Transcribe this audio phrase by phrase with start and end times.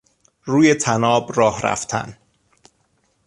[0.43, 2.17] روی طناب راه رفتن